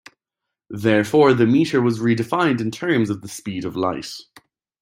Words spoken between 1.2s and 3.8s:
the metre was redefined in terms of the speed of